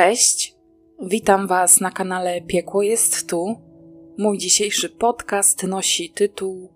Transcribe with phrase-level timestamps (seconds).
[0.00, 0.56] Cześć,
[1.02, 3.56] witam Was na kanale Piekło jest tu.
[4.18, 6.72] Mój dzisiejszy podcast nosi tytuł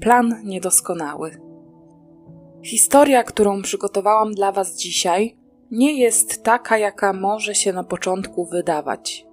[0.00, 1.40] Plan niedoskonały.
[2.64, 5.36] Historia, którą przygotowałam dla Was dzisiaj,
[5.70, 9.26] nie jest taka, jaka może się na początku wydawać.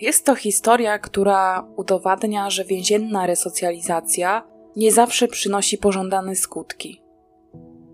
[0.00, 4.42] Jest to historia, która udowadnia, że więzienna resocjalizacja
[4.76, 7.01] nie zawsze przynosi pożądane skutki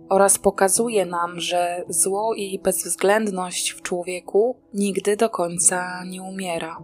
[0.08, 6.78] oraz pokazuje nam, że zło i bezwzględność w człowieku nigdy do końca nie umiera.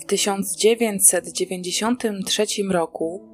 [0.00, 3.28] W 1993 roku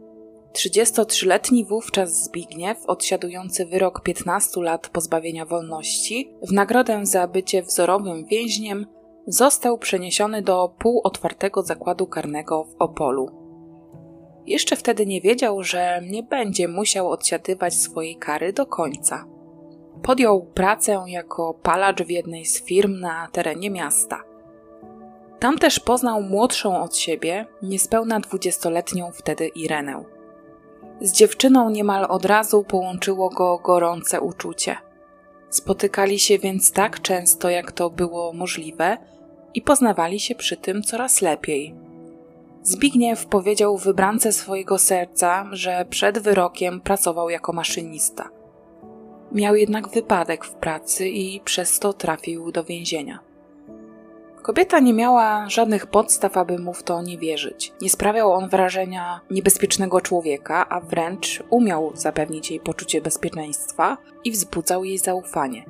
[0.55, 8.87] 33-letni wówczas Zbigniew, odsiadujący wyrok 15 lat pozbawienia wolności, w nagrodę za bycie wzorowym więźniem,
[9.27, 13.44] został przeniesiony do półotwartego zakładu karnego w Opolu.
[14.47, 19.25] Jeszcze wtedy nie wiedział, że nie będzie musiał odsiadywać swojej kary do końca.
[20.03, 24.23] Podjął pracę jako palacz w jednej z firm na terenie miasta.
[25.39, 30.05] Tam też poznał młodszą od siebie, niespełna dwudziestoletnią wtedy Irenę.
[31.01, 34.77] Z dziewczyną niemal od razu połączyło go gorące uczucie.
[35.51, 38.97] Spotykali się więc tak często, jak to było możliwe,
[39.55, 41.75] i poznawali się przy tym coraz lepiej.
[42.65, 48.29] Zbigniew powiedział wybrance swojego serca, że przed wyrokiem pracował jako maszynista.
[49.33, 53.19] Miał jednak wypadek w pracy i przez to trafił do więzienia.
[54.43, 57.73] Kobieta nie miała żadnych podstaw, aby mu w to nie wierzyć.
[57.81, 64.85] Nie sprawiał on wrażenia niebezpiecznego człowieka, a wręcz umiał zapewnić jej poczucie bezpieczeństwa i wzbudzał
[64.85, 65.65] jej zaufanie.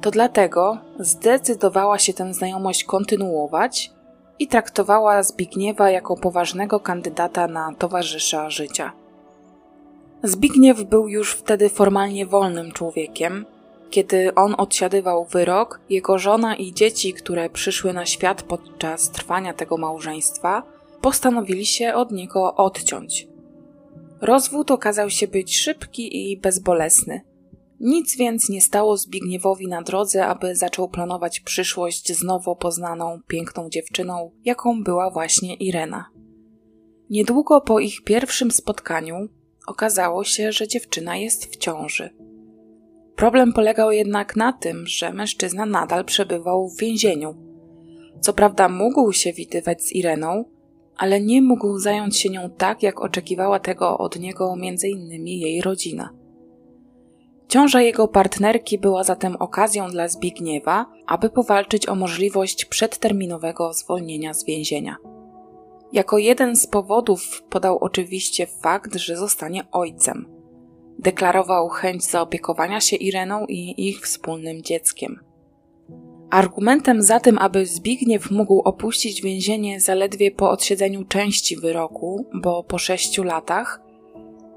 [0.00, 3.93] To dlatego zdecydowała się tę znajomość kontynuować
[4.44, 8.92] i traktowała Zbigniewa jako poważnego kandydata na towarzysza życia.
[10.22, 13.46] Zbigniew był już wtedy formalnie wolnym człowiekiem.
[13.90, 19.76] Kiedy on odsiadywał wyrok, jego żona i dzieci, które przyszły na świat podczas trwania tego
[19.76, 20.62] małżeństwa,
[21.00, 23.28] postanowili się od niego odciąć.
[24.20, 27.20] Rozwód okazał się być szybki i bezbolesny.
[27.80, 33.68] Nic więc nie stało Zbigniewowi na drodze, aby zaczął planować przyszłość z nowo poznaną, piękną
[33.70, 36.04] dziewczyną, jaką była właśnie Irena.
[37.10, 39.28] Niedługo po ich pierwszym spotkaniu
[39.66, 42.10] okazało się, że dziewczyna jest w ciąży.
[43.16, 47.34] Problem polegał jednak na tym, że mężczyzna nadal przebywał w więzieniu.
[48.20, 50.44] Co prawda mógł się widywać z Ireną,
[50.96, 55.26] ale nie mógł zająć się nią tak, jak oczekiwała tego od niego m.in.
[55.26, 56.23] jej rodzina.
[57.48, 64.44] Ciąża jego partnerki była zatem okazją dla Zbigniewa, aby powalczyć o możliwość przedterminowego zwolnienia z
[64.44, 64.96] więzienia.
[65.92, 70.26] Jako jeden z powodów podał oczywiście fakt, że zostanie ojcem.
[70.98, 75.20] Deklarował chęć zaopiekowania się Ireną i ich wspólnym dzieckiem.
[76.30, 82.78] Argumentem za tym, aby Zbigniew mógł opuścić więzienie zaledwie po odsiedzeniu części wyroku, bo po
[82.78, 83.80] sześciu latach,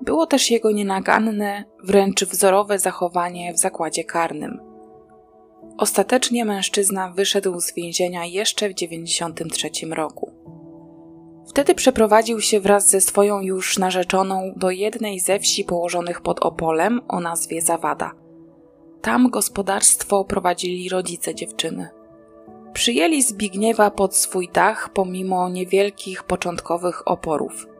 [0.01, 4.59] było też jego nienaganne, wręcz wzorowe zachowanie w zakładzie karnym.
[5.77, 10.33] Ostatecznie mężczyzna wyszedł z więzienia jeszcze w 1993 roku.
[11.49, 17.01] Wtedy przeprowadził się wraz ze swoją już narzeczoną do jednej ze wsi położonych pod Opolem
[17.07, 18.11] o nazwie Zawada.
[19.01, 21.89] Tam gospodarstwo prowadzili rodzice dziewczyny.
[22.73, 27.67] Przyjęli Zbigniewa pod swój dach pomimo niewielkich początkowych oporów–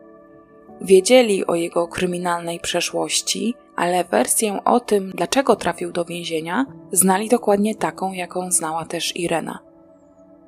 [0.80, 7.74] Wiedzieli o jego kryminalnej przeszłości, ale wersję o tym, dlaczego trafił do więzienia, znali dokładnie
[7.74, 9.58] taką, jaką znała też Irena.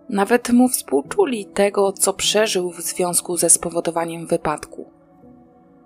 [0.08, 4.90] Nawet mu współczuli tego, co przeżył w związku ze spowodowaniem wypadku.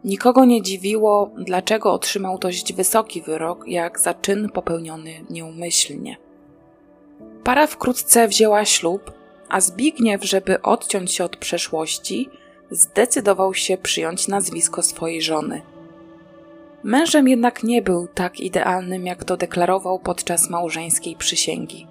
[0.05, 6.17] Nikogo nie dziwiło, dlaczego otrzymał dość wysoki wyrok, jak za czyn popełniony nieumyślnie.
[7.45, 9.13] Para wkrótce wzięła ślub,
[9.49, 12.31] a Zbigniew, żeby odciąć się od przeszłości,
[12.71, 15.63] zdecydował się przyjąć nazwisko swojej żony.
[16.83, 21.87] Mężem jednak nie był tak idealnym, jak to deklarował podczas małżeńskiej przysięgi.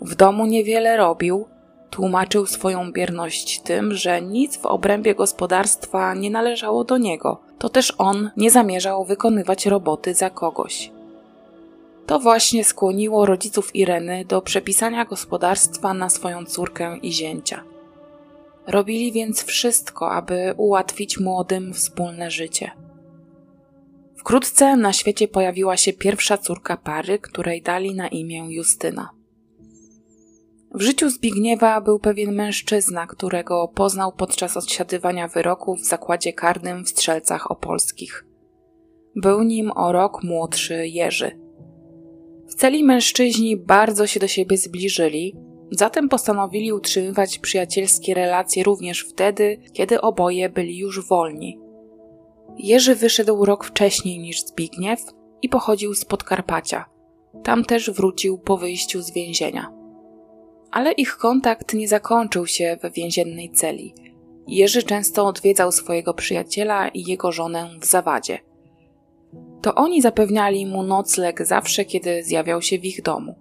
[0.00, 1.46] W domu niewiele robił,
[1.90, 7.94] tłumaczył swoją bierność tym, że nic w obrębie gospodarstwa nie należało do niego, to też
[7.98, 10.90] on nie zamierzał wykonywać roboty za kogoś.
[12.06, 17.64] To właśnie skłoniło rodziców Ireny do przepisania gospodarstwa na swoją córkę i zięcia.
[18.66, 22.70] Robili więc wszystko, aby ułatwić młodym wspólne życie.
[24.16, 29.10] Wkrótce na świecie pojawiła się pierwsza córka pary, której dali na imię Justyna.
[30.74, 36.88] W życiu Zbigniewa był pewien mężczyzna, którego poznał podczas odsiadywania wyroku w zakładzie karnym w
[36.88, 38.26] Strzelcach Opolskich.
[39.16, 41.38] Był nim o rok młodszy Jerzy.
[42.48, 45.36] W celi mężczyźni bardzo się do siebie zbliżyli,
[45.74, 51.58] zatem postanowili utrzymywać przyjacielskie relacje również wtedy, kiedy oboje byli już wolni.
[52.58, 55.00] Jerzy wyszedł rok wcześniej niż Zbigniew
[55.42, 56.84] i pochodził z Podkarpacia.
[57.42, 59.72] Tam też wrócił po wyjściu z więzienia.
[60.70, 63.94] Ale ich kontakt nie zakończył się we więziennej celi.
[64.46, 68.38] Jerzy często odwiedzał swojego przyjaciela i jego żonę w zawadzie.
[69.62, 73.34] To oni zapewniali mu nocleg zawsze, kiedy zjawiał się w ich domu.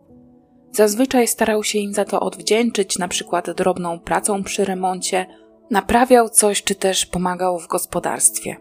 [0.73, 5.25] Zazwyczaj starał się im za to odwdzięczyć, na przykład drobną pracą przy remoncie,
[5.71, 8.55] naprawiał coś czy też pomagał w gospodarstwie.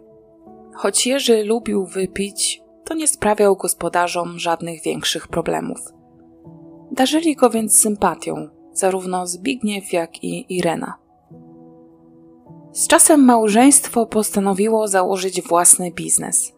[0.75, 5.79] Choć Jerzy lubił wypić, to nie sprawiał gospodarzom żadnych większych problemów.
[6.91, 10.95] Darzyli go więc sympatią, zarówno Zbigniew, jak i Irena.
[12.73, 16.53] Z czasem małżeństwo postanowiło założyć własny biznes.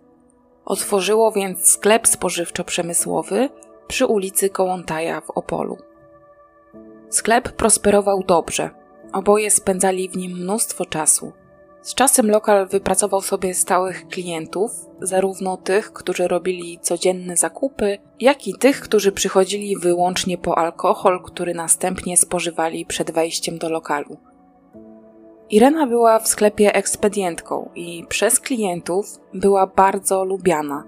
[0.65, 3.49] Otworzyło więc sklep spożywczo-przemysłowy
[3.87, 5.77] przy ulicy Kołątaja w Opolu.
[7.11, 8.71] Sklep prosperował dobrze.
[9.13, 11.33] Oboje spędzali w nim mnóstwo czasu–
[11.85, 14.71] z czasem lokal wypracował sobie stałych klientów,
[15.01, 21.55] zarówno tych, którzy robili codzienne zakupy, jak i tych, którzy przychodzili wyłącznie po alkohol, który
[21.55, 24.17] następnie spożywali przed wejściem do lokalu.
[25.51, 30.85] Irena była w sklepie ekspedientką i przez klientów była bardzo lubiana.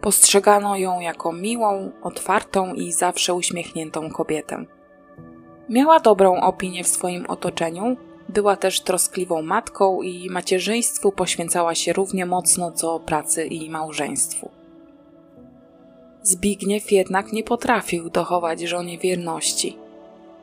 [0.00, 4.64] Postrzegano ją jako miłą, otwartą i zawsze uśmiechniętą kobietę.
[5.68, 7.96] Miała dobrą opinię w swoim otoczeniu
[8.28, 14.50] była też troskliwą matką i macierzyństwu poświęcała się równie mocno co pracy i małżeństwu.
[16.22, 19.76] Zbigniew jednak nie potrafił dochować żonie wierności.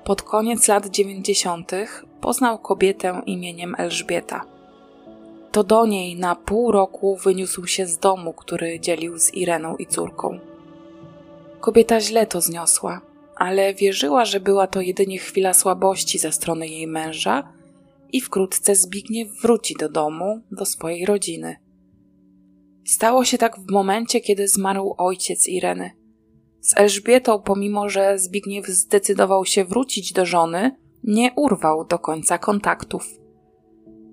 [0.04, 4.57] Pod koniec lat dziewięćdziesiątych poznał kobietę imieniem Elżbieta.
[5.58, 9.86] To do niej na pół roku wyniósł się z domu, który dzielił z Ireną i
[9.86, 10.40] córką.
[11.60, 13.02] Kobieta źle to zniosła,
[13.36, 17.54] ale wierzyła, że była to jedynie chwila słabości ze strony jej męża
[18.12, 21.56] i wkrótce Zbigniew wróci do domu, do swojej rodziny.
[22.86, 25.92] Stało się tak w momencie, kiedy zmarł ojciec Ireny.
[26.62, 33.27] Z Elżbietą, pomimo że Zbigniew zdecydował się wrócić do żony, nie urwał do końca kontaktów.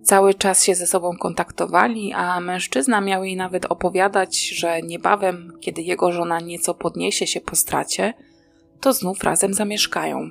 [0.04, 5.82] Cały czas się ze sobą kontaktowali, a mężczyzna miał jej nawet opowiadać, że niebawem, kiedy
[5.82, 8.14] jego żona nieco podniesie się po stracie,
[8.80, 10.30] to znów razem zamieszkają.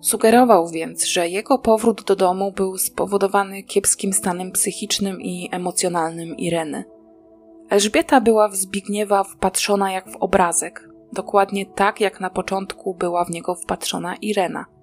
[0.00, 6.84] Sugerował więc, że jego powrót do domu był spowodowany kiepskim stanem psychicznym i emocjonalnym Ireny.
[7.70, 13.30] Elżbieta była w Zbigniewa wpatrzona jak w obrazek, dokładnie tak jak na początku była w
[13.30, 14.75] niego wpatrzona Irena.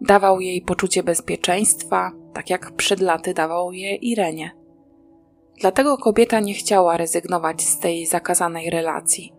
[0.00, 4.50] Dawał jej poczucie bezpieczeństwa, tak jak przed laty dawał je Irenie.
[5.60, 9.32] Dlatego kobieta nie chciała rezygnować z tej zakazanej relacji.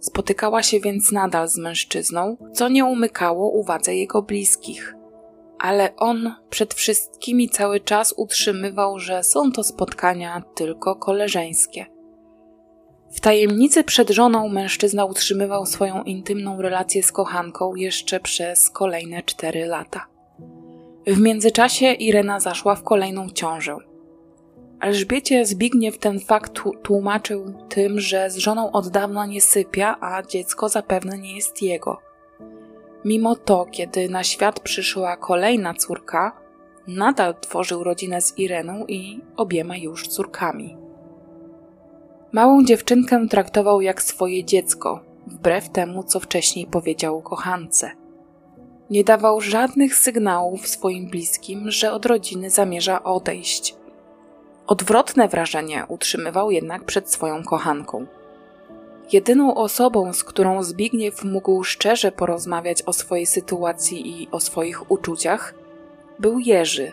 [0.00, 4.94] Spotykała się więc nadal z mężczyzną, co nie umykało uwadze jego bliskich.
[5.58, 11.86] Ale on przed wszystkimi cały czas utrzymywał, że są to spotkania tylko koleżeńskie.
[13.10, 19.66] W tajemnicy przed żoną mężczyzna utrzymywał swoją intymną relację z kochanką jeszcze przez kolejne cztery
[19.66, 20.06] lata.
[21.06, 23.76] W międzyczasie Irena zaszła w kolejną ciążę.
[24.80, 30.68] Elżbiecie Zbigniew ten fakt tłumaczył tym, że z żoną od dawna nie sypia, a dziecko
[30.68, 32.00] zapewne nie jest jego.
[33.04, 36.40] Mimo to, kiedy na świat przyszła kolejna córka,
[36.86, 40.79] nadal tworzył rodzinę z Ireną i obiema już córkami.
[42.32, 47.90] Małą dziewczynkę traktował jak swoje dziecko, wbrew temu, co wcześniej powiedział kochance.
[48.90, 53.74] Nie dawał żadnych sygnałów swoim bliskim, że od rodziny zamierza odejść–
[54.70, 58.06] Odwrotne wrażenie utrzymywał jednak przed swoją kochanką.
[59.12, 65.54] Jedyną osobą, z którą Zbigniew mógł szczerze porozmawiać o swojej sytuacji i o swoich uczuciach,
[66.18, 66.92] był Jerzy,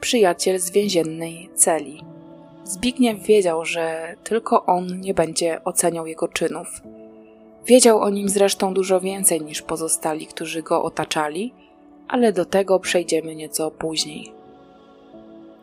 [0.00, 2.04] przyjaciel z więziennej celi.
[2.64, 6.68] Zbigniew wiedział, że tylko on nie będzie oceniał jego czynów.
[7.66, 11.54] Wiedział o nim zresztą dużo więcej niż pozostali, którzy go otaczali,
[12.08, 14.32] ale do tego przejdziemy nieco później.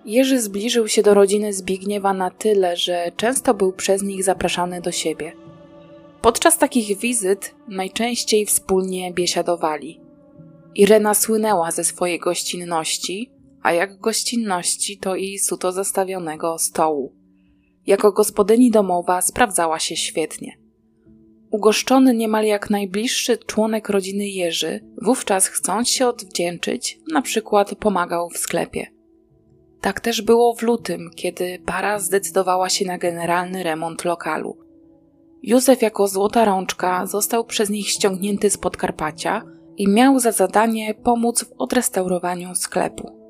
[0.05, 4.91] Jerzy zbliżył się do rodziny Zbigniewa na tyle, że często był przez nich zapraszany do
[4.91, 5.31] siebie.
[6.21, 9.99] Podczas takich wizyt najczęściej wspólnie biesiadowali.
[10.75, 13.29] Irena słynęła ze swojej gościnności,
[13.63, 17.15] a jak gościnności to i suto zastawionego stołu.
[17.87, 20.57] Jako gospodyni domowa sprawdzała się świetnie.
[21.51, 28.37] Ugoszczony niemal jak najbliższy członek rodziny Jerzy, wówczas chcąc się odwdzięczyć, na przykład pomagał w
[28.37, 28.87] sklepie.
[29.81, 34.57] Tak też było w lutym, kiedy para zdecydowała się na generalny remont lokalu.
[35.43, 39.43] Józef jako złota rączka został przez nich ściągnięty z Podkarpacia
[39.77, 43.20] i miał za zadanie pomóc w odrestaurowaniu sklepu.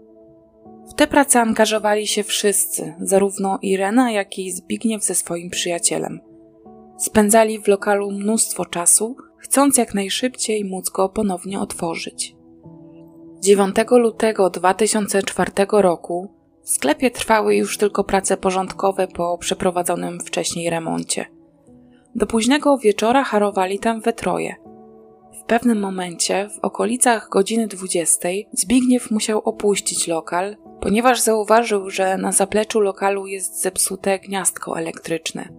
[0.89, 6.19] W tę pracę angażowali się wszyscy, zarówno Irena, jak i Zbigniew ze swoim przyjacielem.
[6.97, 12.35] Spędzali w lokalu mnóstwo czasu, chcąc jak najszybciej móc go ponownie otworzyć.
[13.39, 21.25] 9 lutego 2004 roku w sklepie trwały już tylko prace porządkowe po przeprowadzonym wcześniej remoncie.
[22.15, 24.55] Do późnego wieczora harowali tam we troje.
[25.51, 32.79] Pewnym momencie, w okolicach godziny 20, Zbigniew musiał opuścić lokal, ponieważ zauważył, że na zapleczu
[32.79, 35.49] lokalu jest zepsute gniazdko elektryczne.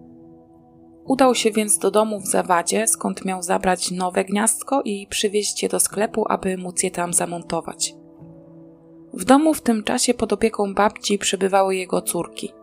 [1.05, 5.69] Udał się więc do domu w Zawadzie, skąd miał zabrać nowe gniazdko i przywieźć je
[5.69, 7.95] do sklepu, aby móc je tam zamontować.
[9.13, 12.53] W domu w tym czasie pod opieką babci przebywały jego córki.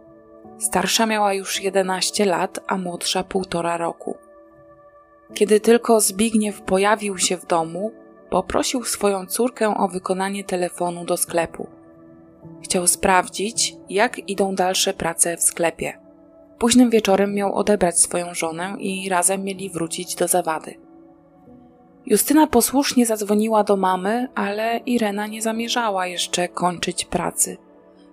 [0.59, 4.30] Starsza miała już 11 lat, a młodsza półtora roku.
[5.35, 7.93] Kiedy tylko Zbigniew pojawił się w domu,
[8.31, 11.67] poprosił swoją córkę o wykonanie telefonu do sklepu.
[12.63, 15.99] Chciał sprawdzić, jak idą dalsze prace w sklepie.
[16.59, 20.75] Późnym wieczorem miał odebrać swoją żonę i razem mieli wrócić do zawady.
[22.07, 27.57] Justyna posłusznie zadzwoniła do mamy, ale Irena nie zamierzała jeszcze kończyć pracy.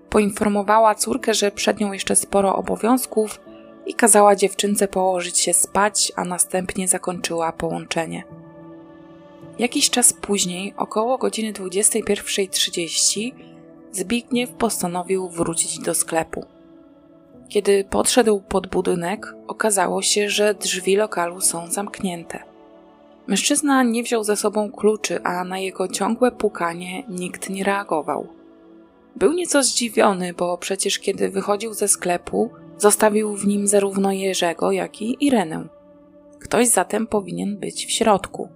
[0.10, 3.40] Poinformowała córkę, że przed nią jeszcze sporo obowiązków
[3.88, 8.24] i kazała dziewczynce położyć się spać, a następnie zakończyła połączenie.
[9.60, 13.32] Jakiś czas później, około godziny 21.30,
[13.92, 16.46] Zbigniew postanowił wrócić do sklepu.
[17.50, 22.44] Kiedy podszedł pod budynek, okazało się, że drzwi lokalu są zamknięte.
[23.28, 28.28] Mężczyzna nie wziął ze sobą kluczy, a na jego ciągłe pukanie nikt nie reagował.
[29.16, 35.02] Był nieco zdziwiony, bo przecież kiedy wychodził ze sklepu, zostawił w nim zarówno Jerzego, jak
[35.02, 35.68] i Irenę.
[36.40, 38.50] Ktoś zatem powinien być w środku.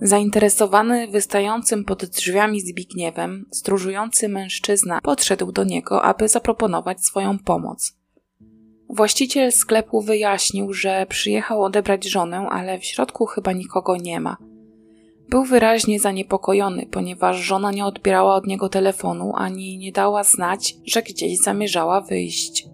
[0.00, 7.96] Zainteresowany wystającym pod drzwiami Zbigniewem, stróżujący mężczyzna podszedł do niego, aby zaproponować swoją pomoc.
[8.88, 14.36] Właściciel sklepu wyjaśnił, że przyjechał odebrać żonę, ale w środku chyba nikogo nie ma.
[15.28, 21.02] Był wyraźnie zaniepokojony, ponieważ żona nie odbierała od niego telefonu ani nie dała znać, że
[21.02, 22.73] gdzieś zamierzała wyjść.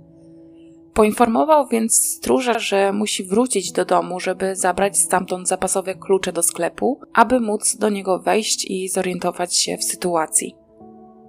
[0.94, 7.00] Poinformował więc stróża, że musi wrócić do domu, żeby zabrać stamtąd zapasowe klucze do sklepu,
[7.12, 10.56] aby móc do niego wejść i zorientować się w sytuacji.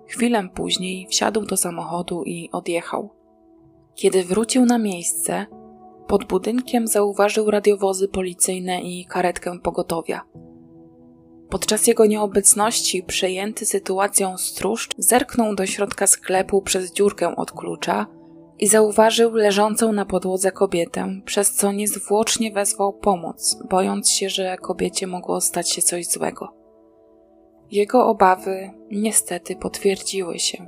[0.08, 3.10] Chwilę później wsiadł do samochodu i odjechał.
[3.96, 5.46] Kiedy wrócił na miejsce,
[6.08, 10.22] pod budynkiem zauważył radiowozy policyjne i karetkę pogotowia.
[11.50, 18.08] Podczas jego nieobecności, przejęty sytuacją stróż, zerknął do środka sklepu przez dziurkę od klucza
[18.62, 25.08] i zauważył leżącą na podłodze kobietę, przez co niezwłocznie wezwał pomoc, bojąc się, że kobiecie
[25.08, 26.53] mogło stać się coś złego.
[27.72, 30.65] Jego obawy niestety potwierdziły się.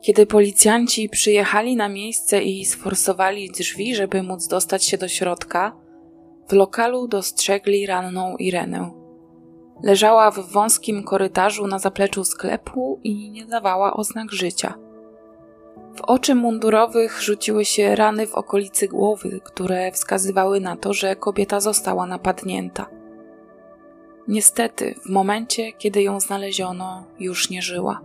[0.00, 5.76] Kiedy policjanci przyjechali na miejsce i sforsowali drzwi, żeby móc dostać się do środka,
[6.48, 8.90] w lokalu dostrzegli ranną Irenę.
[9.82, 14.85] Leżała w wąskim korytarzu na zapleczu sklepu i nie dawała oznak życia.
[15.96, 21.60] W oczy mundurowych rzuciły się rany w okolicy głowy, które wskazywały na to, że kobieta
[21.60, 22.86] została napadnięta.
[24.28, 28.00] Niestety, w momencie, kiedy ją znaleziono, już nie żyła.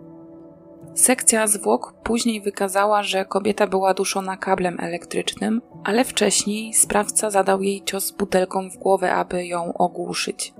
[0.95, 7.83] Sekcja zwłok później wykazała, że kobieta była duszona kablem elektrycznym, ale wcześniej sprawca zadał jej
[7.83, 10.53] cios butelką w głowę, aby ją ogłuszyć.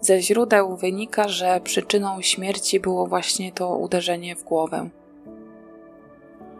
[0.00, 4.90] Ze źródeł wynika, że przyczyną śmierci było właśnie to uderzenie w głowę.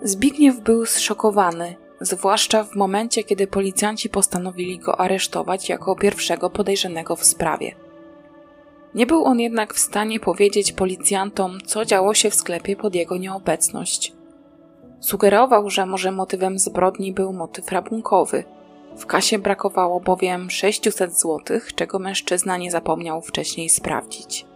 [0.03, 7.25] Zbigniew był zszokowany, zwłaszcza w momencie, kiedy policjanci postanowili go aresztować jako pierwszego podejrzanego w
[7.25, 7.75] sprawie.
[8.95, 13.17] Nie był on jednak w stanie powiedzieć policjantom, co działo się w sklepie pod jego
[13.17, 14.13] nieobecność.
[15.01, 18.45] Sugerował, że może motywem zbrodni był motyw rabunkowy.
[18.97, 24.47] W kasie brakowało bowiem 600 zł, czego mężczyzna nie zapomniał wcześniej sprawdzić.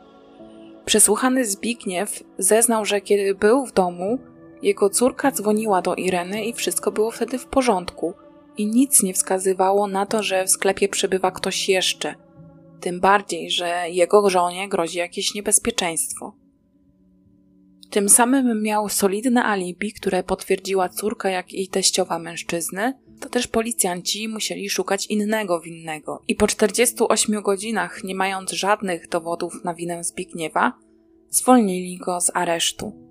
[0.85, 4.19] Przesłuchany Zbigniew zeznał, że kiedy był w domu,
[4.63, 8.15] jego córka dzwoniła do Ireny i wszystko było wtedy w porządku
[8.57, 12.15] i nic nie wskazywało na to, że w sklepie przebywa ktoś jeszcze.
[12.81, 16.37] Tym bardziej, że jego żonie grozi jakieś niebezpieczeństwo.
[17.91, 24.29] Tym samym miał solidne alibi, które potwierdziła córka, jak i teściowa mężczyzny, to też policjanci
[24.29, 26.23] musieli szukać innego winnego.
[26.29, 30.73] I po 48 godzinach, nie mając żadnych dowodów na winę Zbigniewa,
[31.31, 33.04] zwolnili go z aresztu.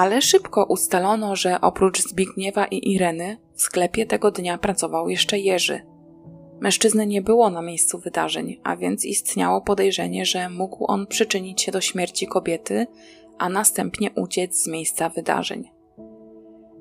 [0.00, 5.80] Ale szybko ustalono, że oprócz Zbigniewa i Ireny w sklepie tego dnia pracował jeszcze Jerzy.
[6.60, 11.72] Mężczyzny nie było na miejscu wydarzeń, a więc istniało podejrzenie, że mógł on przyczynić się
[11.72, 12.86] do śmierci kobiety,
[13.38, 15.70] a następnie uciec z miejsca wydarzeń.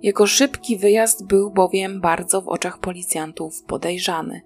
[0.01, 4.41] Jego szybki wyjazd był bowiem bardzo w oczach policjantów podejrzany.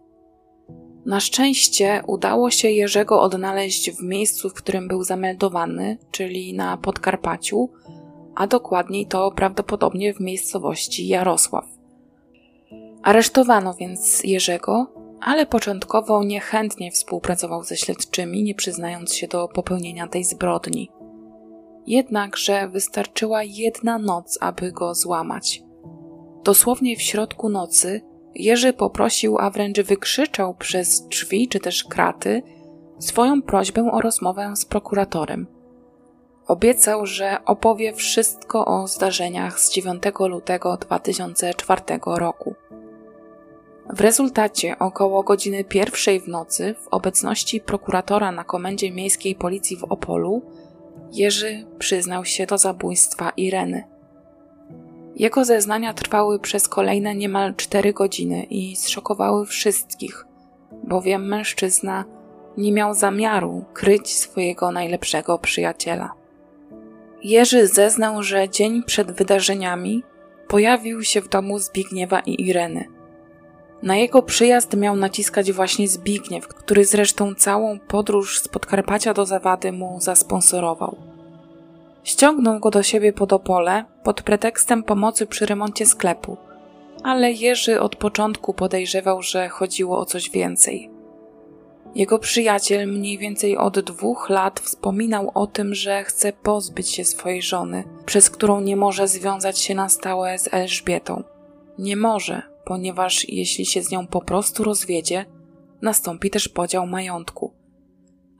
[1.06, 7.70] Na szczęście udało się Jerzego odnaleźć w miejscu, w którym był zameldowany, czyli na Podkarpaciu,
[8.36, 11.66] a dokładniej to prawdopodobnie w miejscowości Jarosław.
[13.04, 14.88] Aresztowano więc Jerzego,
[15.22, 20.90] ale początkowo niechętnie współpracował ze śledczymi, nie przyznając się do popełnienia tej zbrodni.
[21.88, 25.64] Jednakże wystarczyła jedna noc, aby go złamać.
[26.44, 28.02] Dosłownie w środku nocy
[28.36, 32.42] Jerzy poprosił, a wręcz wykrzyczał przez drzwi czy też kraty
[33.00, 35.48] swoją prośbę o rozmowę z prokuratorem.
[36.48, 42.56] Obiecał, że opowie wszystko o zdarzeniach z 9 lutego 2004 roku.
[43.94, 49.84] W rezultacie około godziny pierwszej w nocy w obecności prokuratora na komendzie miejskiej policji w
[49.84, 50.42] Opolu
[51.12, 53.84] Jerzy przyznał się do zabójstwa Ireny.
[55.16, 60.26] Jego zeznania trwały przez kolejne niemal cztery godziny i zszokowały wszystkich,
[60.84, 62.06] bowiem mężczyzna
[62.58, 66.23] nie miał zamiaru kryć swojego najlepszego przyjaciela.
[67.24, 70.04] Jerzy zeznał, że dzień przed wydarzeniami
[70.48, 72.86] pojawił się w domu Zbigniewa i Ireny.
[73.84, 79.72] Na jego przyjazd miał naciskać właśnie Zbigniew, który zresztą całą podróż z Podkarpacia do Zawady
[79.72, 80.98] mu zasponsorował.
[82.04, 86.38] Ściągnął go do siebie pod Opole pod pretekstem pomocy przy remoncie sklepu,
[87.04, 90.93] ale Jerzy od początku podejrzewał, że chodziło o coś więcej.
[91.96, 97.42] Jego przyjaciel mniej więcej od dwóch lat wspominał o tym, że chce pozbyć się swojej
[97.42, 101.24] żony, przez którą nie może związać się na stałe z Elżbietą.
[101.80, 105.26] Nie może, ponieważ jeśli się z nią po prostu rozwiedzie,
[105.82, 107.54] nastąpi też podział majątku.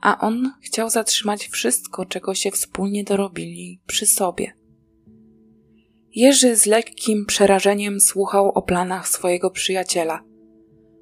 [0.00, 4.52] A on chciał zatrzymać wszystko, czego się wspólnie dorobili przy sobie.
[6.14, 10.22] Jerzy z lekkim przerażeniem słuchał o planach swojego przyjaciela.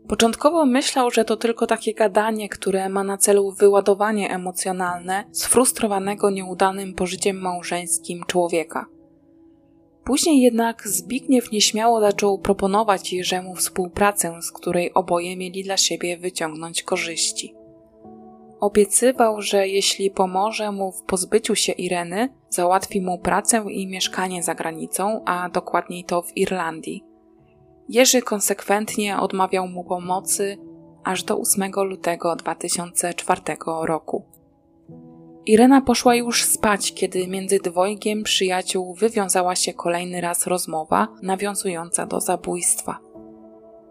[0.08, 6.94] Początkowo myślał, że to tylko takie gadanie, które ma na celu wyładowanie emocjonalne sfrustrowanego nieudanym
[6.94, 8.86] pożyciem małżeńskim człowieka.
[10.04, 16.82] Później jednak Zbigniew nieśmiało zaczął proponować Jerzemu współpracę, z której oboje mieli dla siebie wyciągnąć
[16.82, 17.54] korzyści.
[18.60, 24.54] Obiecywał, że jeśli pomoże mu w pozbyciu się Ireny, załatwi mu pracę i mieszkanie za
[24.54, 27.11] granicą, a dokładniej to w Irlandii.
[27.88, 30.58] Jerzy konsekwentnie odmawiał mu pomocy
[31.04, 33.40] aż do 8 lutego 2004
[33.82, 34.24] roku.
[35.46, 42.20] Irena poszła już spać, kiedy między dwojgiem przyjaciół wywiązała się kolejny raz rozmowa nawiązująca do
[42.20, 42.98] zabójstwa.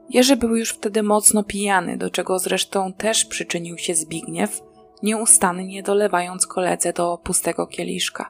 [0.10, 4.62] Jerzy był już wtedy mocno pijany, do czego zresztą też przyczynił się Zbigniew,
[5.04, 8.30] nieustannie dolewając koledze do pustego kieliszka.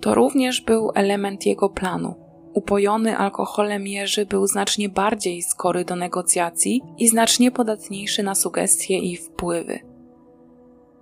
[0.00, 2.27] To również był element jego planu.
[2.52, 9.16] Upojony alkoholem Jerzy był znacznie bardziej skory do negocjacji i znacznie podatniejszy na sugestie i
[9.16, 9.78] wpływy.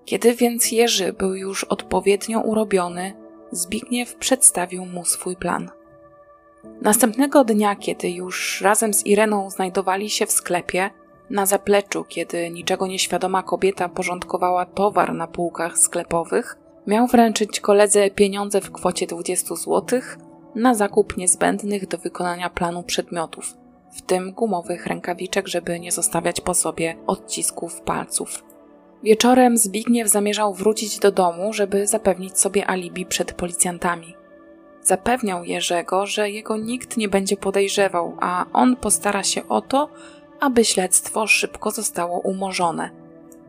[0.04, 5.70] Kiedy więc Jerzy był już odpowiednio urobiony, Zbigniew przedstawił mu swój plan.
[6.82, 10.90] Następnego dnia, kiedy już razem z Ireną znajdowali się w sklepie,
[11.30, 18.60] na zapleczu, kiedy niczego nieświadoma kobieta porządkowała towar na półkach sklepowych, miał wręczyć koledze pieniądze
[18.60, 20.00] w kwocie 20 zł
[20.56, 23.54] na zakup niezbędnych do wykonania planu przedmiotów,
[23.92, 28.44] w tym gumowych rękawiczek, żeby nie zostawiać po sobie odcisków palców.
[29.02, 34.14] Wieczorem Zbigniew zamierzał wrócić do domu, żeby zapewnić sobie alibi przed policjantami.
[34.82, 39.88] Zapewniał Jerzego, że jego nikt nie będzie podejrzewał, a on postara się o to,
[40.40, 42.90] aby śledztwo szybko zostało umorzone.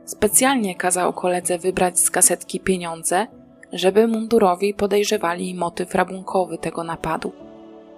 [0.05, 3.27] Specjalnie kazał koledze wybrać z kasetki pieniądze,
[3.73, 7.31] żeby mundurowi podejrzewali motyw rabunkowy tego napadu.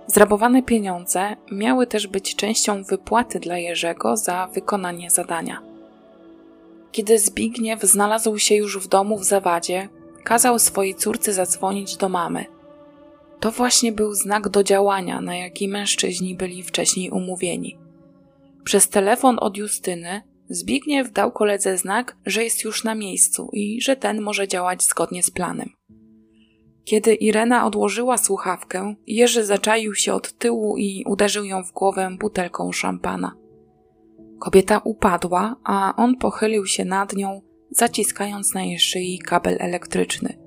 [0.08, 5.62] Zrabowane pieniądze miały też być częścią wypłaty dla Jerzego za wykonanie zadania.
[6.92, 9.90] Kiedy Zbigniew znalazł się już w domu w zawadzie,
[10.24, 12.46] kazał swojej córce zadzwonić do mamy.
[13.40, 17.78] To właśnie był znak do działania, na jaki mężczyźni byli wcześniej umówieni.
[18.64, 23.96] Przez telefon od Justyny Zbigniew dał koledze znak, że jest już na miejscu i że
[23.96, 25.70] ten może działać zgodnie z planem.
[26.84, 32.72] Kiedy Irena odłożyła słuchawkę, Jerzy zaczaił się od tyłu i uderzył ją w głowę butelką
[32.72, 33.36] szampana.
[34.40, 40.38] Kobieta upadła, a on pochylił się nad nią, zaciskając na jej szyi kabel elektryczny.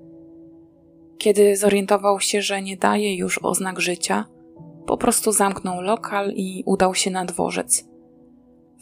[1.18, 4.24] Kiedy zorientował się, że nie daje już oznak życia,
[4.86, 7.91] po prostu zamknął lokal i udał się na dworzec.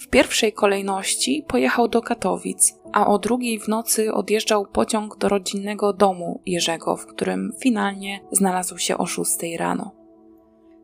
[0.01, 5.93] W pierwszej kolejności pojechał do Katowic, a o drugiej w nocy odjeżdżał pociąg do rodzinnego
[5.93, 9.91] domu Jerzego, w którym finalnie znalazł się o 6 rano.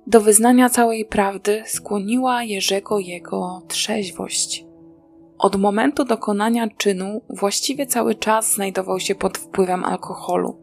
[0.07, 4.65] Do wyznania całej prawdy skłoniła Jerzego jego trzeźwość.
[5.39, 10.59] Od momentu dokonania czynu właściwie cały czas znajdował się pod wpływem alkoholu.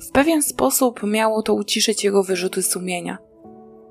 [0.00, 3.29] W pewien sposób miało to uciszyć jego wyrzuty sumienia.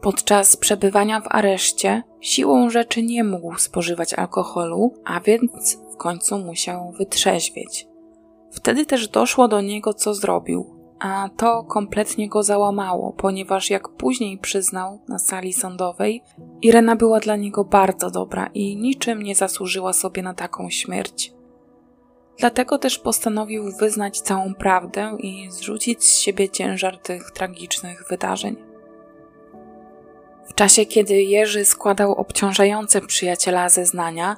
[0.02, 6.92] Podczas przebywania w areszcie siłą rzeczy nie mógł spożywać alkoholu, a więc w końcu musiał
[6.92, 7.88] wytrzeźwieć.
[8.52, 14.38] Wtedy też doszło do niego, co zrobił, a to kompletnie go załamało, ponieważ jak później
[14.38, 16.24] przyznał na sali sądowej,
[16.62, 21.34] Irena była dla niego bardzo dobra i niczym nie zasłużyła sobie na taką śmierć.
[22.38, 28.69] Dlatego też postanowił wyznać całą prawdę i zrzucić z siebie ciężar tych tragicznych wydarzeń.
[30.50, 34.36] W czasie, kiedy Jerzy składał obciążające przyjaciela zeznania,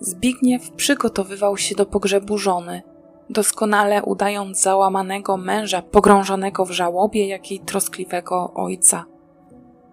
[0.00, 2.82] Zbigniew przygotowywał się do pogrzebu żony–
[3.30, 9.04] doskonale udając załamanego męża pogrążonego w żałobie, jak i troskliwego ojca.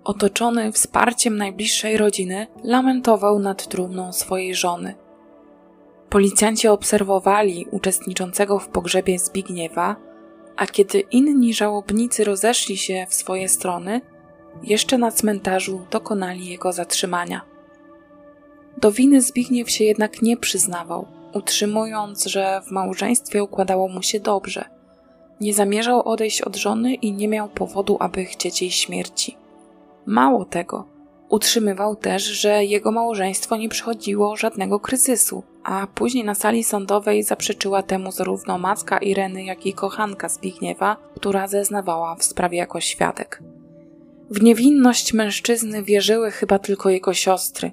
[0.04, 4.96] Otoczony wsparciem najbliższej rodziny, lamentował nad trumną swojej żony.
[6.10, 9.96] Policjanci obserwowali uczestniczącego w pogrzebie Zbigniewa,
[10.58, 14.02] a kiedy inni żałobnicy rozeszli się w swoje strony,
[14.64, 17.42] jeszcze na cmentarzu dokonali jego zatrzymania.
[18.78, 24.66] Do winy Zbigniew się jednak nie przyznawał– utrzymując, że w małżeństwie układało mu się dobrze.
[25.42, 29.38] Nie zamierzał odejść od żony i nie miał powodu, aby chcieć jej śmierci.
[30.06, 30.86] Mało tego,
[31.30, 37.84] utrzymywał też, że jego małżeństwo nie przechodziło żadnego kryzysu, a później na sali sądowej zaprzeczyła
[37.84, 43.44] temu zarówno matka Ireny, jak i kochanka Zbigniewa, która zeznawała w sprawie jako świadek.
[44.32, 47.72] W niewinność mężczyzny wierzyły chyba tylko jego siostry,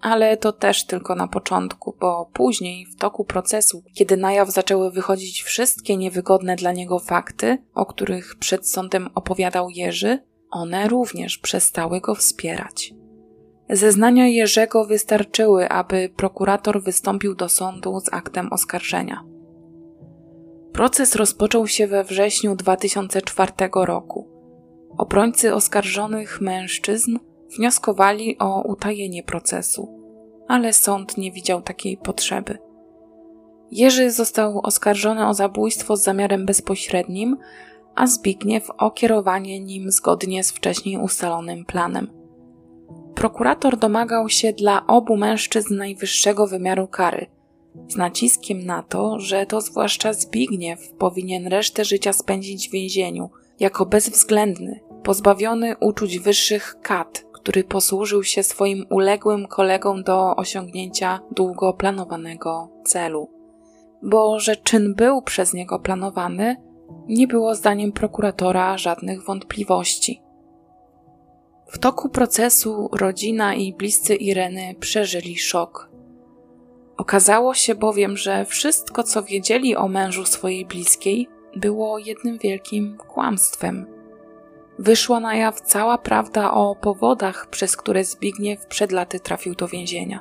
[0.00, 4.90] ale to też tylko na początku, bo później, w toku procesu, kiedy na jaw zaczęły
[4.90, 10.18] wychodzić wszystkie niewygodne dla niego fakty, o których przed sądem opowiadał Jerzy,
[10.50, 12.94] one również przestały go wspierać.
[13.68, 19.24] Zeznania Jerzego wystarczyły, aby prokurator wystąpił do sądu z aktem oskarżenia.
[20.72, 24.29] Proces rozpoczął się we wrześniu 2004 roku.
[24.98, 27.18] Obrońcy oskarżonych mężczyzn
[27.56, 29.88] wnioskowali o utajenie procesu,
[30.48, 32.58] ale sąd nie widział takiej potrzeby.
[33.70, 37.36] Jerzy został oskarżony o zabójstwo z zamiarem bezpośrednim,
[37.94, 42.10] a Zbigniew o kierowanie nim zgodnie z wcześniej ustalonym planem.
[43.14, 47.26] Prokurator domagał się dla obu mężczyzn najwyższego wymiaru kary,
[47.88, 53.86] z naciskiem na to, że to zwłaszcza Zbigniew powinien resztę życia spędzić w więzieniu, jako
[53.86, 62.68] bezwzględny, pozbawiony uczuć wyższych kat, który posłużył się swoim uległym kolegom do osiągnięcia długo planowanego
[62.84, 63.30] celu.
[64.02, 66.56] Bo że czyn był przez niego planowany,
[67.08, 70.22] nie było zdaniem prokuratora żadnych wątpliwości.
[71.66, 75.90] W toku procesu rodzina i bliscy Ireny przeżyli szok.
[76.96, 84.00] Okazało się bowiem, że wszystko, co wiedzieli o mężu swojej bliskiej, było jednym wielkim kłamstwem
[84.80, 90.20] wyszła na jaw cała prawda o powodach, przez które Zbigniew przed laty trafił do więzienia.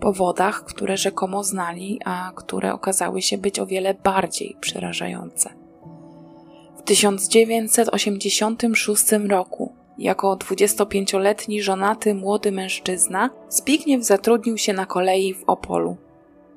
[0.00, 5.50] Powodach, które rzekomo znali, a które okazały się być o wiele bardziej przerażające.
[6.78, 15.96] W 1986 roku, jako 25-letni żonaty młody mężczyzna, Zbigniew zatrudnił się na kolei w Opolu.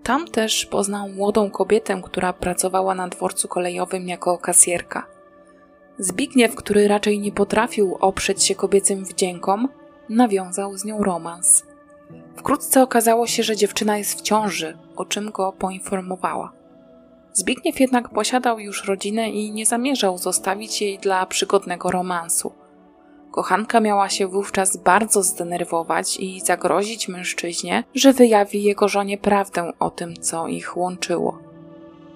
[0.06, 5.08] Tam też poznał młodą kobietę, która pracowała na dworcu kolejowym jako kasjerka.
[6.00, 9.68] Zbigniew, który raczej nie potrafił oprzeć się kobiecym wdziękom,
[10.10, 11.64] nawiązał z nią romans.
[12.36, 16.52] Wkrótce okazało się, że dziewczyna jest w ciąży, o czym go poinformowała.
[17.34, 22.54] Zbigniew jednak posiadał już rodzinę i nie zamierzał zostawić jej dla przygodnego romansu.
[23.36, 29.90] Kochanka miała się wówczas bardzo zdenerwować i zagrozić mężczyźnie, że wyjawi jego żonie prawdę o
[29.90, 31.40] tym, co ich łączyło.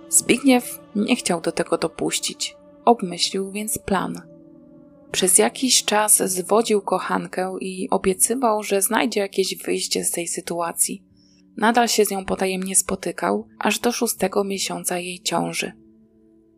[0.09, 2.55] Zbigniew nie chciał do tego dopuścić.
[2.85, 4.21] Obmyślił więc plan.
[5.11, 11.03] Przez jakiś czas zwodził kochankę i obiecywał, że znajdzie jakieś wyjście z tej sytuacji.
[11.57, 15.71] Nadal się z nią potajemnie spotykał, aż do szóstego miesiąca jej ciąży.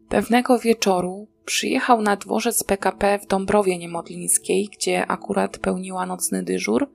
[0.09, 6.89] Pewnego wieczoru przyjechał na dworzec PKP w Dąbrowie Niemodlińskiej, gdzie akurat pełniła nocny dyżur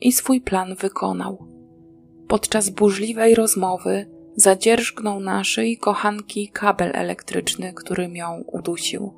[0.00, 1.48] i swój plan wykonał.
[2.28, 9.14] Podczas burzliwej rozmowy zadzierżgnął na szyi kochanki kabel elektryczny, który ją udusił.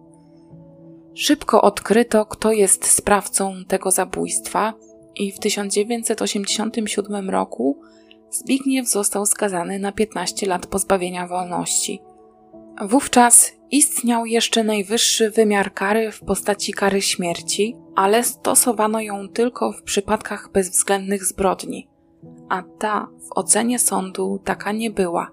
[1.15, 4.75] Szybko odkryto, kto jest sprawcą tego zabójstwa
[5.17, 7.81] i w 1987 roku
[8.35, 12.03] Zbigniew został skazany na 15 lat pozbawienia wolności.
[12.89, 19.83] Wówczas istniał jeszcze najwyższy wymiar kary w postaci kary śmierci, ale stosowano ją tylko w
[19.83, 21.89] przypadkach bezwzględnych zbrodni,
[22.49, 25.31] a ta w ocenie sądu taka nie była.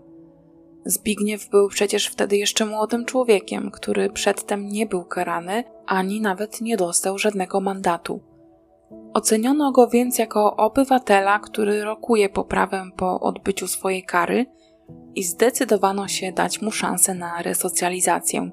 [0.86, 6.78] Zbigniew był przecież wtedy jeszcze młodym człowiekiem, który przedtem nie był karany ani nawet nie
[6.78, 8.22] dostał żadnego mandatu.
[9.14, 14.46] Oceniono go więc jako obywatela, który rokuje poprawę po odbyciu swojej kary
[15.16, 18.52] i zdecydowano się dać mu szansę na resocjalizację.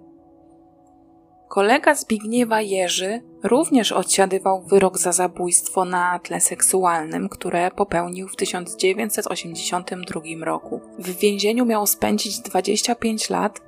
[1.49, 10.21] Kolega Zbigniewa Jerzy również odsiadywał wyrok za zabójstwo na tle seksualnym, które popełnił w 1982
[10.45, 10.81] roku.
[10.99, 13.61] W więzieniu miał spędzić 25 lat,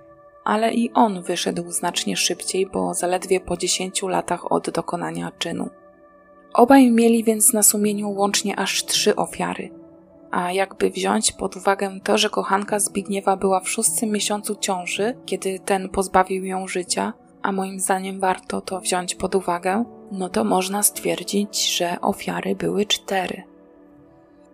[0.45, 5.71] ale i on wyszedł znacznie szybciej, bo zaledwie po 10 latach od dokonania czynu.
[6.55, 9.80] Obaj mieli więc na sumieniu łącznie aż trzy ofiary.
[10.31, 15.59] A jakby wziąć pod uwagę to, że kochanka Zbigniewa była w szóstym miesiącu ciąży, kiedy
[15.59, 17.13] ten pozbawił ją życia,
[17.43, 22.87] a moim zdaniem warto to wziąć pod uwagę, no to można stwierdzić, że ofiary były
[22.87, 23.43] cztery.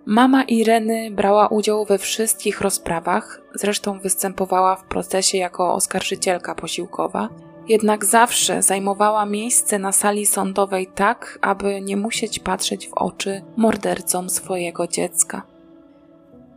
[0.06, 7.28] Mama Ireny brała udział we wszystkich rozprawach, zresztą występowała w procesie jako oskarżycielka posiłkowa,
[7.68, 14.30] jednak zawsze zajmowała miejsce na sali sądowej tak, aby nie musieć patrzeć w oczy mordercom
[14.30, 15.55] swojego dziecka.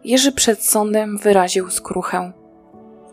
[0.03, 2.31] Jerzy przed sądem wyraził skruchę.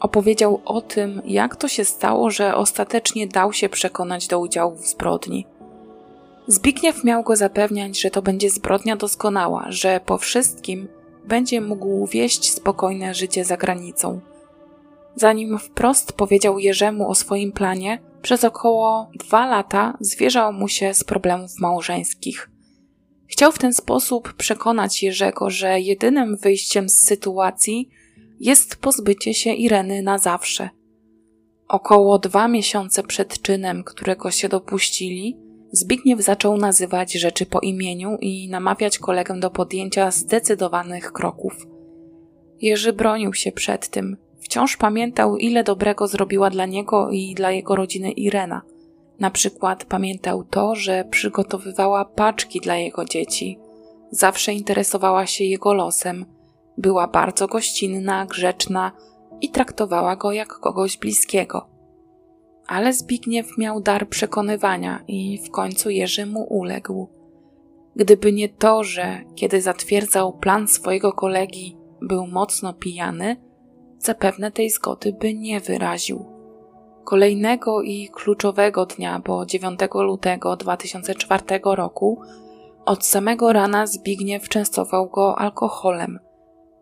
[0.01, 4.87] Opowiedział o tym, jak to się stało, że ostatecznie dał się przekonać do udziału w
[4.87, 5.46] zbrodni.
[6.46, 10.88] Zbigniew miał go zapewniać, że to będzie zbrodnia doskonała, że po wszystkim
[11.25, 14.20] będzie mógł wieść spokojne życie za granicą.
[15.14, 21.05] Zanim wprost powiedział Jerzemu o swoim planie, przez około dwa lata zwierzał mu się z
[21.05, 22.51] problemów małżeńskich.
[23.29, 27.89] Chciał w ten sposób przekonać Jerzego, że jedynym wyjściem z sytuacji
[28.41, 30.71] jest pozbycie się Ireny na zawsze.
[31.69, 38.49] Około dwa miesiące przed czynem, którego się dopuścili, Zbigniew zaczął nazywać rzeczy po imieniu i
[38.49, 41.67] namawiać kolegę do podjęcia zdecydowanych kroków.
[42.61, 44.17] Jerzy bronił się przed tym.
[44.41, 48.62] Wciąż pamiętał, ile dobrego zrobiła dla niego i dla jego rodziny Irena.
[49.21, 53.59] Na przykład pamiętał to, że przygotowywała paczki dla jego dzieci.
[54.11, 56.27] Zawsze interesowała się jego losem.
[56.79, 58.93] Była bardzo gościnna, grzeczna
[59.41, 61.69] i traktowała go jak kogoś bliskiego.
[62.67, 67.09] Ale Zbigniew miał dar przekonywania i w końcu Jerzy mu uległ.
[67.97, 73.37] Gdyby nie to, że kiedy zatwierdzał plan swojego kolegi, był mocno pijany,
[73.99, 76.36] zapewne tej zgody by nie wyraził.
[77.07, 82.21] Kolejnego i kluczowego dnia, bo 9 lutego 2004 roku,
[82.85, 86.19] od samego rana Zbigniew częstował go alkoholem,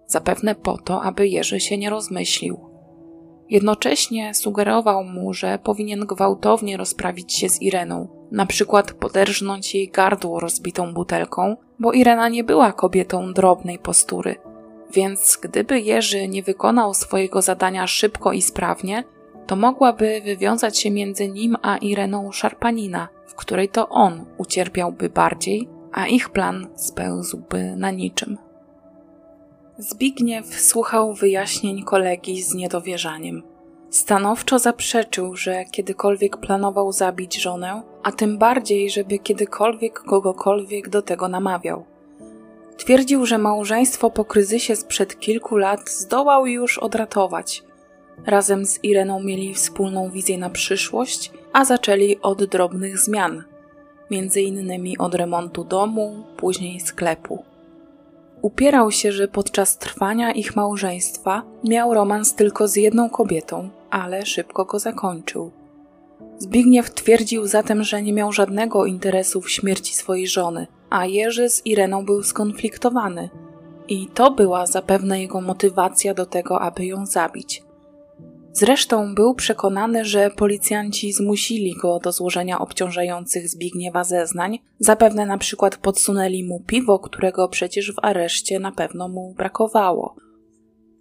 [0.07, 2.61] zapewne po to, aby Jerzy się nie rozmyślił.
[3.49, 10.41] Jednocześnie sugerował mu, że powinien gwałtownie rozprawić się z Ireną, na przykład poderżnąć jej gardło
[10.41, 14.37] rozbitą butelką, bo Irena nie była kobietą drobnej postury.
[14.93, 19.05] Więc gdyby Jerzy nie wykonał swojego zadania szybko i sprawnie,
[19.47, 25.69] to mogłaby wywiązać się między nim a Ireną szarpanina, w której to on ucierpiałby bardziej,
[25.93, 28.39] a ich plan spełzłby na niczym.
[29.79, 33.43] Zbigniew słuchał wyjaśnień kolegi z niedowierzaniem.
[33.91, 41.29] Stanowczo zaprzeczył, że kiedykolwiek planował zabić żonę, a tym bardziej, żeby kiedykolwiek kogokolwiek do tego
[41.29, 41.85] namawiał.
[42.77, 47.63] Twierdził, że małżeństwo po kryzysie sprzed kilku lat zdołał już odratować.
[48.27, 53.45] Razem z Ireną mieli wspólną wizję na przyszłość, a zaczęli od drobnych zmian,
[54.11, 57.45] między innymi od remontu domu, później sklepu.
[58.43, 64.65] Upierał się, że podczas trwania ich małżeństwa miał romans tylko z jedną kobietą, ale szybko
[64.65, 65.51] go zakończył.
[66.39, 71.67] Zbigniew twierdził zatem, że nie miał żadnego interesu w śmierci swojej żony, a Jerzy z
[71.67, 73.31] Ireną był skonfliktowany.
[73.89, 77.63] I to była zapewne jego motywacja do tego, aby ją zabić.
[78.57, 85.77] Zresztą był przekonany, że policjanci zmusili go do złożenia obciążających Zbigniewa zeznań, zapewne na przykład
[85.77, 90.17] podsunęli mu piwo, którego przecież w areszcie na pewno mu brakowało.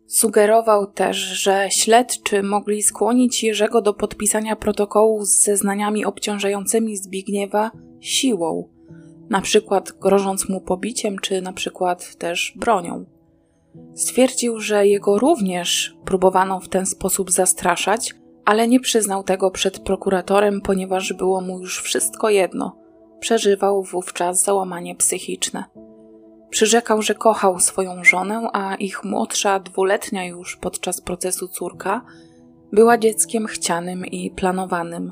[0.07, 8.69] Sugerował też, że śledczy mogli skłonić Jerzego do podpisania protokołu z zeznaniami obciążającymi Zbigniewa siłą,
[9.29, 13.12] na przykład grożąc mu pobiciem, czy na przykład też bronią.
[13.95, 20.62] Stwierdził, że jego również próbowano w ten sposób zastraszać, ale nie przyznał tego przed prokuratorem,
[20.62, 22.77] ponieważ było mu już wszystko jedno.
[23.19, 25.63] Przeżywał wówczas załamanie psychiczne.
[26.49, 32.05] Przyrzekał, że kochał swoją żonę, a ich młodsza, dwuletnia już podczas procesu córka
[32.71, 35.12] była dzieckiem chcianym i planowanym.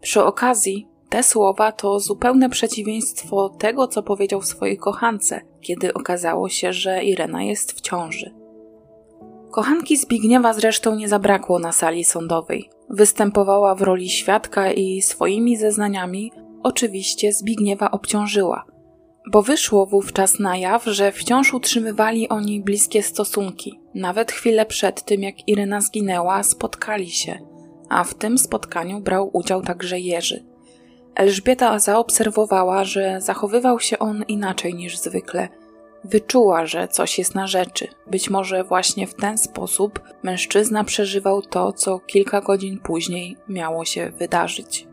[0.00, 6.72] Przy okazji, te słowa to zupełne przeciwieństwo tego, co powiedział swojej kochance, kiedy okazało się,
[6.72, 8.34] że Irena jest w ciąży.
[9.50, 12.70] Kochanki Zbigniewa zresztą nie zabrakło na sali sądowej.
[12.90, 18.64] Występowała w roli świadka i swoimi zeznaniami oczywiście Zbigniewa obciążyła–
[19.32, 23.80] bo wyszło wówczas na jaw, że wciąż utrzymywali oni bliskie stosunki.
[23.94, 27.38] Nawet chwilę przed tym, jak Iryna zginęła, spotkali się,
[27.88, 30.53] a w tym spotkaniu brał udział także Jerzy.
[31.14, 35.48] Elżbieta zaobserwowała, że zachowywał się on inaczej niż zwykle.
[36.04, 37.88] Wyczuła, że coś jest na rzeczy.
[38.06, 44.10] Być może właśnie w ten sposób mężczyzna przeżywał to, co kilka godzin później miało się
[44.10, 44.88] wydarzyć.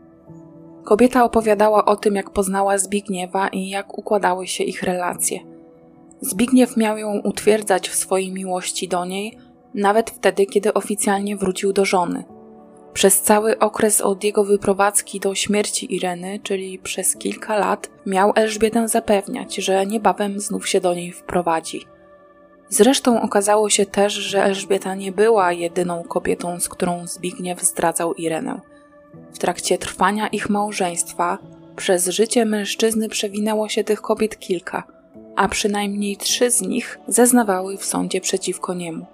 [0.84, 5.40] Kobieta opowiadała o tym, jak poznała Zbigniewa i jak układały się ich relacje.
[6.20, 9.38] Zbigniew miał ją utwierdzać w swojej miłości do niej,
[9.74, 12.24] nawet wtedy, kiedy oficjalnie wrócił do żony.
[12.92, 18.88] Przez cały okres od jego wyprowadzki do śmierci Ireny, czyli przez kilka lat, miał Elżbietę
[18.88, 21.86] zapewniać, że niebawem znów się do niej wprowadzi.
[22.68, 28.60] Zresztą okazało się też, że Elżbieta nie była jedyną kobietą, z którą Zbigniew zdradzał Irenę.
[29.32, 31.38] W trakcie trwania ich małżeństwa
[31.76, 34.82] przez życie mężczyzny przewinęło się tych kobiet kilka,
[35.36, 39.06] a przynajmniej trzy z nich zeznawały w sądzie przeciwko niemu.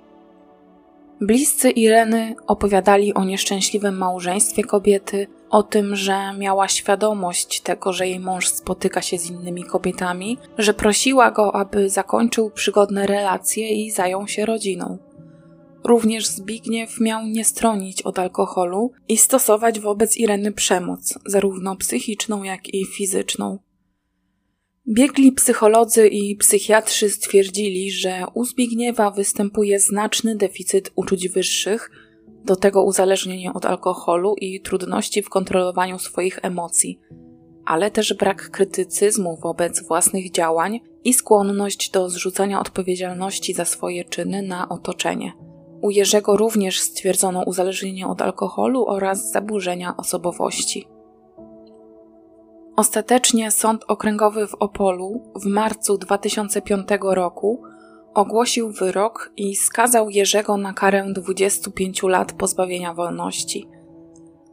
[1.20, 8.20] Bliscy Ireny opowiadali o nieszczęśliwym małżeństwie kobiety, o tym, że miała świadomość tego, że jej
[8.20, 14.28] mąż spotyka się z innymi kobietami, że prosiła go, aby zakończył przygodne relacje i zajął
[14.28, 14.98] się rodziną.
[15.84, 22.74] Również Zbigniew miał nie stronić od alkoholu i stosować wobec Ireny przemoc, zarówno psychiczną, jak
[22.74, 23.58] i fizyczną.
[24.90, 31.90] Biegli psycholodzy i psychiatrzy stwierdzili, że u Zbigniewa występuje znaczny deficyt uczuć wyższych,
[32.44, 37.00] do tego uzależnienie od alkoholu i trudności w kontrolowaniu swoich emocji,
[37.64, 44.42] ale też brak krytycyzmu wobec własnych działań i skłonność do zrzucania odpowiedzialności za swoje czyny
[44.42, 45.32] na otoczenie.
[45.82, 50.88] U Jerzego również stwierdzono uzależnienie od alkoholu oraz zaburzenia osobowości.
[52.78, 57.62] Ostatecznie Sąd Okręgowy w Opolu w marcu 2005 roku
[58.14, 63.68] ogłosił wyrok i skazał Jerzego na karę 25 lat pozbawienia wolności.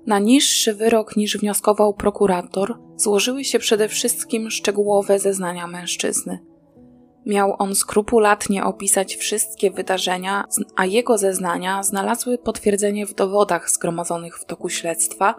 [0.08, 6.40] Na niższy wyrok niż wnioskował prokurator złożyły się przede wszystkim szczegółowe zeznania mężczyzny.
[7.26, 14.46] Miał on skrupulatnie opisać wszystkie wydarzenia, a jego zeznania znalazły potwierdzenie w dowodach zgromadzonych w
[14.46, 15.36] toku śledztwa,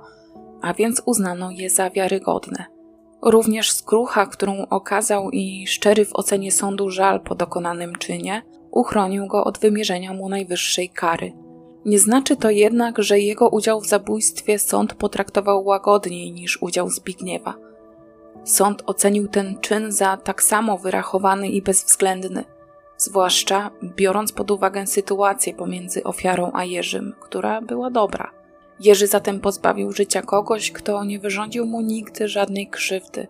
[0.62, 2.75] a więc uznano je za wiarygodne.
[3.22, 9.44] Również skrucha, którą okazał i szczery w ocenie sądu żal po dokonanym czynie, uchronił go
[9.44, 11.32] od wymierzenia mu najwyższej kary.
[11.84, 17.54] Nie znaczy to jednak, że jego udział w zabójstwie sąd potraktował łagodniej niż udział Zbigniewa–
[18.46, 22.44] Sąd ocenił ten czyn za tak samo wyrachowany i bezwzględny,
[22.96, 28.30] zwłaszcza biorąc pod uwagę sytuację pomiędzy ofiarą a Jerzym, która była dobra.
[28.80, 33.26] Jerzy zatem pozbawił życia kogoś, kto nie wyrządził mu nigdy żadnej krzywdy,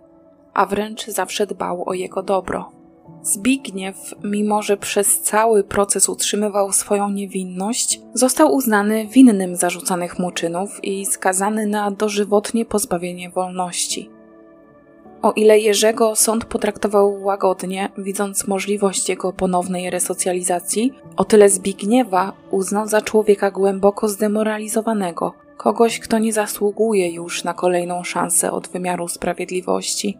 [0.54, 2.72] a wręcz zawsze dbał o jego dobro.
[3.22, 10.84] Zbigniew, mimo że przez cały proces utrzymywał swoją niewinność, został uznany winnym zarzucanych mu czynów
[10.84, 14.15] i skazany na dożywotnie pozbawienie wolności.
[15.22, 22.86] O ile Jerzego sąd potraktował łagodnie, widząc możliwość jego ponownej resocjalizacji, o tyle Zbigniewa uznał
[22.86, 30.18] za człowieka głęboko zdemoralizowanego, kogoś, kto nie zasługuje już na kolejną szansę od wymiaru sprawiedliwości.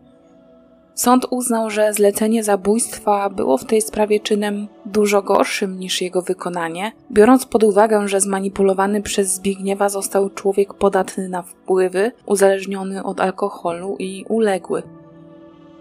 [0.97, 6.93] Sąd uznał, że zlecenie zabójstwa było w tej sprawie czynem dużo gorszym niż jego wykonanie,
[7.13, 13.97] biorąc pod uwagę, że zmanipulowany przez Zbigniewa został człowiek podatny na wpływy, uzależniony od alkoholu
[13.99, 14.83] i uległy.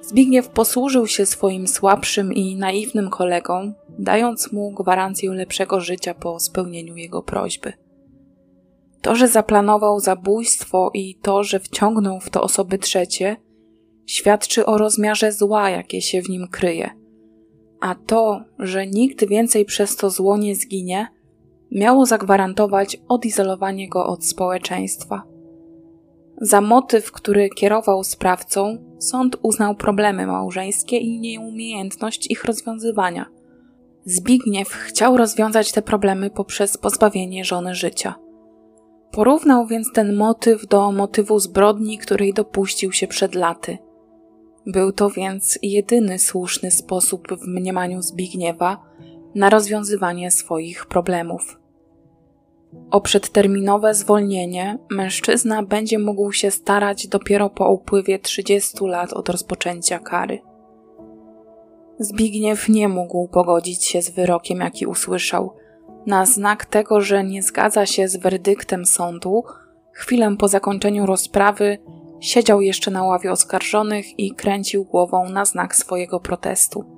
[0.08, 6.96] Zbigniew posłużył się swoim słabszym i naiwnym kolegom, dając mu gwarancję lepszego życia po spełnieniu
[6.96, 7.74] jego prośby.
[9.02, 13.36] To, że zaplanował zabójstwo i to, że wciągnął w to osoby trzecie,
[14.06, 16.90] świadczy o rozmiarze zła, jakie się w nim kryje.
[17.82, 21.08] A to, że nikt więcej przez to zło nie zginie,
[21.72, 25.24] miało zagwarantować odizolowanie go od społeczeństwa.
[26.42, 28.78] Za motyw, który kierował sprawcą,
[29.08, 33.26] sąd uznał problemy małżeńskie i nieumiejętność ich rozwiązywania.
[34.06, 38.16] Zbigniew chciał rozwiązać te problemy poprzez pozbawienie żony życia.
[39.12, 43.78] Porównał więc ten motyw do motywu zbrodni, której dopuścił się przed laty.
[44.66, 48.84] Był to więc jedyny słuszny sposób w mniemaniu Zbigniewa
[49.36, 51.65] na rozwiązywanie swoich problemów.
[52.92, 60.00] O przedterminowe zwolnienie mężczyzna będzie mógł się starać dopiero po upływie 30 lat od rozpoczęcia
[60.00, 60.42] kary.
[62.00, 65.54] Zbigniew nie mógł pogodzić się z wyrokiem, jaki usłyszał.
[66.06, 69.44] Na znak tego, że nie zgadza się z werdyktem sądu,
[69.94, 71.78] chwilę po zakończeniu rozprawy
[72.20, 76.95] siedział jeszcze na ławie oskarżonych i kręcił głową na znak swojego protestu.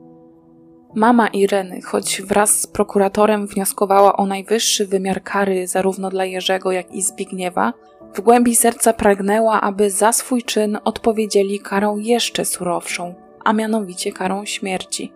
[0.96, 6.92] Mama Ireny, choć wraz z prokuratorem wnioskowała o najwyższy wymiar kary zarówno dla Jerzego, jak
[6.92, 7.74] i Zbigniewa,
[8.14, 13.16] w głębi serca pragnęła, aby za swój czyn odpowiedzieli karą jeszcze surowszą,
[13.46, 15.14] a mianowicie karą śmierci.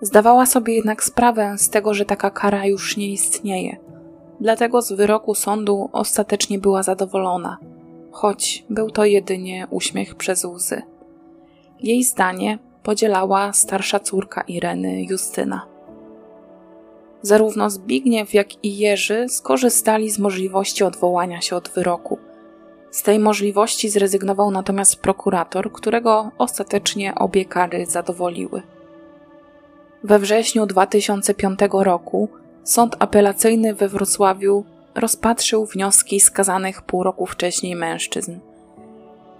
[0.00, 3.76] Zdawała sobie jednak sprawę z tego, że taka kara już nie istnieje.
[4.40, 7.58] Dlatego z wyroku sądu ostatecznie była zadowolona,
[8.10, 10.82] choć był to jedynie uśmiech przez łzy.
[11.80, 15.66] Jej zdanie podzielała starsza córka Ireny, Justyna.
[17.22, 22.18] Zarówno Zbigniew, jak i Jerzy skorzystali z możliwości odwołania się od wyroku.
[22.90, 28.62] Z tej możliwości zrezygnował natomiast prokurator, którego ostatecznie obie kary zadowoliły.
[30.02, 32.28] We wrześniu 2005 roku
[32.64, 34.64] Sąd Apelacyjny we Wrocławiu
[34.94, 38.38] rozpatrzył wnioski skazanych pół roku wcześniej mężczyzn–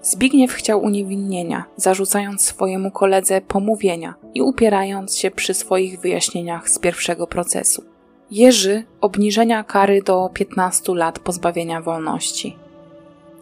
[0.05, 7.27] Zbigniew chciał uniewinnienia, zarzucając swojemu koledze pomówienia i upierając się przy swoich wyjaśnieniach z pierwszego
[7.27, 7.85] procesu.
[8.31, 12.57] Jerzy obniżenia kary do 15 lat pozbawienia wolności.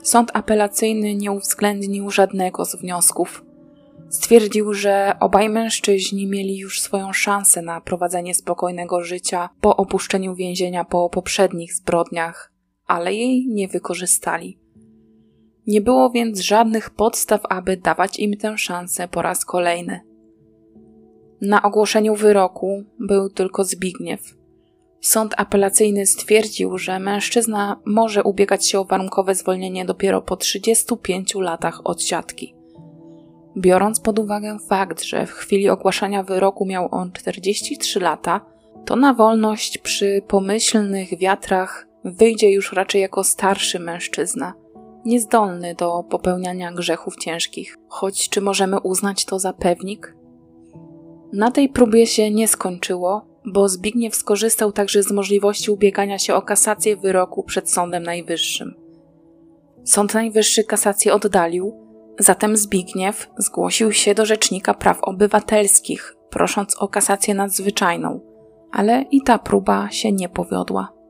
[0.02, 3.44] Sąd apelacyjny nie uwzględnił żadnego z wniosków.
[4.08, 10.84] Stwierdził, że obaj mężczyźni mieli już swoją szansę na prowadzenie spokojnego życia po opuszczeniu więzienia
[10.84, 12.52] po poprzednich zbrodniach,
[12.86, 14.61] ale jej nie wykorzystali.
[15.66, 20.00] Nie było więc żadnych podstaw, aby dawać im tę szansę po raz kolejny.
[21.40, 24.34] Na ogłoszeniu wyroku był tylko Zbigniew.
[25.00, 31.80] Sąd apelacyjny stwierdził, że mężczyzna może ubiegać się o warunkowe zwolnienie dopiero po 35 latach
[31.84, 32.54] od siatki.
[33.56, 38.40] Biorąc pod uwagę fakt, że w chwili ogłaszania wyroku miał on 43 lata,
[38.84, 44.52] to na wolność przy pomyślnych wiatrach wyjdzie już raczej jako starszy mężczyzna–
[45.04, 50.16] niezdolny do popełniania grzechów ciężkich, choć czy możemy uznać to za pewnik?
[51.32, 56.42] Na tej próbie się nie skończyło, bo Zbigniew skorzystał także z możliwości ubiegania się o
[56.42, 58.74] kasację wyroku przed Sądem Najwyższym.
[59.84, 61.74] Sąd Najwyższy kasację oddalił,
[62.18, 68.20] zatem Zbigniew zgłosił się do Rzecznika Praw Obywatelskich, prosząc o kasację nadzwyczajną,
[68.72, 71.01] ale i ta próba się nie powiodła.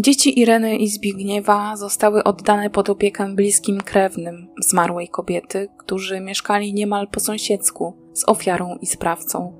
[0.00, 7.08] Dzieci Ireny i Zbigniewa zostały oddane pod opiekę bliskim krewnym zmarłej kobiety, którzy mieszkali niemal
[7.08, 9.52] po sąsiedzku z ofiarą i sprawcą.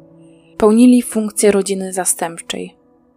[0.57, 2.76] Pełnili funkcję rodziny zastępczej.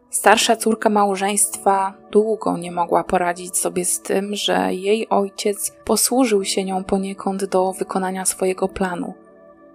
[0.09, 6.63] Starsza córka małżeństwa długo nie mogła poradzić sobie z tym, że jej ojciec posłużył się
[6.63, 9.13] nią poniekąd do wykonania swojego planu.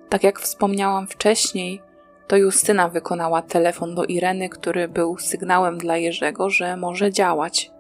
[0.09, 1.83] Tak jak wspomniałam wcześniej,
[2.27, 7.71] to Justyna wykonała telefon do Ireny, który był sygnałem dla Jerzego, że może działać.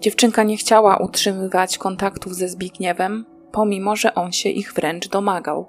[0.00, 5.66] Dziewczynka nie chciała utrzymywać kontaktów ze Zbigniewem, pomimo że on się ich wręcz domagał.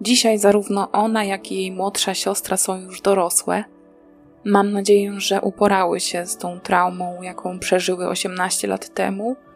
[0.00, 3.64] Dzisiaj zarówno ona, jak i jej młodsza siostra są już dorosłe.
[4.44, 9.36] Mam nadzieję, że uporały się z tą traumą, jaką przeżyły 18 lat temu–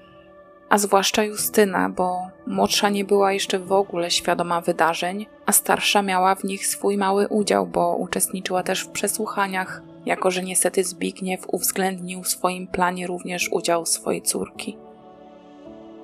[0.72, 6.34] a zwłaszcza Justyna, bo młodsza nie była jeszcze w ogóle świadoma wydarzeń, a starsza miała
[6.34, 12.22] w nich swój mały udział, bo uczestniczyła też w przesłuchaniach, jako że niestety Zbigniew uwzględnił
[12.22, 14.76] w swoim planie również udział swojej córki.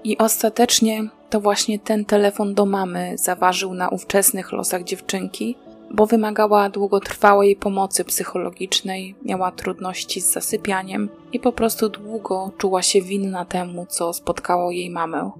[0.04, 5.56] I ostatecznie to właśnie ten telefon do mamy zaważył na ówczesnych losach dziewczynki,
[5.94, 13.02] bo wymagała długotrwałej pomocy psychologicznej, miała trudności z zasypianiem i po prostu długo czuła się
[13.02, 15.30] winna temu, co spotkało jej mamę.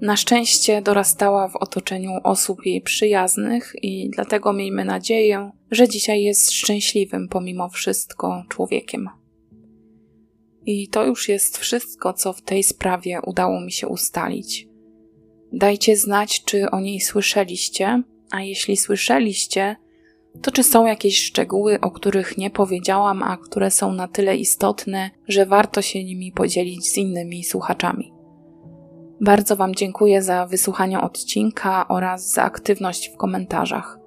[0.00, 6.52] Na szczęście dorastała w otoczeniu osób jej przyjaznych i dlatego miejmy nadzieję, że dzisiaj jest
[6.52, 9.08] szczęśliwym pomimo wszystko człowiekiem.
[10.66, 14.68] I to już jest wszystko, co w tej sprawie udało mi się ustalić.
[15.52, 19.76] Dajcie znać, czy o niej słyszeliście, a jeśli słyszeliście,
[20.42, 25.10] to czy są jakieś szczegóły, o których nie powiedziałam, a które są na tyle istotne,
[25.28, 28.12] że warto się nimi podzielić z innymi słuchaczami?
[29.20, 33.98] Bardzo Wam dziękuję za wysłuchanie odcinka oraz za aktywność w komentarzach.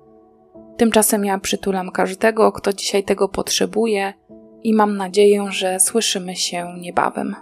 [0.77, 4.13] Tymczasem ja przytulam każdego, kto dzisiaj tego potrzebuje
[4.63, 7.35] i mam nadzieję, że słyszymy się niebawem.